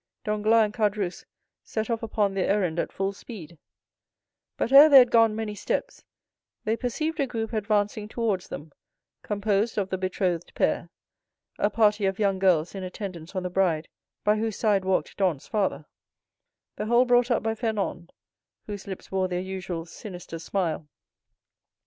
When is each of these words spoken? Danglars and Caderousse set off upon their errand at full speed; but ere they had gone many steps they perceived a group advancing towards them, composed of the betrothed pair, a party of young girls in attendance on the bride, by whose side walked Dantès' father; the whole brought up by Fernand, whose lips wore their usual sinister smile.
Danglars 0.23 0.63
and 0.63 0.73
Caderousse 0.73 1.25
set 1.63 1.87
off 1.91 2.01
upon 2.01 2.33
their 2.33 2.49
errand 2.49 2.79
at 2.79 2.91
full 2.91 3.13
speed; 3.13 3.59
but 4.57 4.71
ere 4.71 4.89
they 4.89 4.97
had 4.97 5.11
gone 5.11 5.35
many 5.35 5.53
steps 5.53 6.03
they 6.63 6.75
perceived 6.75 7.19
a 7.19 7.27
group 7.27 7.53
advancing 7.53 8.07
towards 8.07 8.47
them, 8.47 8.71
composed 9.21 9.77
of 9.77 9.91
the 9.91 9.99
betrothed 9.99 10.55
pair, 10.55 10.89
a 11.59 11.69
party 11.69 12.07
of 12.07 12.17
young 12.17 12.39
girls 12.39 12.73
in 12.73 12.81
attendance 12.81 13.35
on 13.35 13.43
the 13.43 13.49
bride, 13.51 13.89
by 14.23 14.37
whose 14.39 14.55
side 14.57 14.83
walked 14.85 15.15
Dantès' 15.19 15.47
father; 15.47 15.85
the 16.77 16.87
whole 16.87 17.05
brought 17.05 17.29
up 17.29 17.43
by 17.43 17.53
Fernand, 17.53 18.11
whose 18.65 18.87
lips 18.87 19.11
wore 19.11 19.27
their 19.27 19.39
usual 19.39 19.85
sinister 19.85 20.39
smile. 20.39 20.87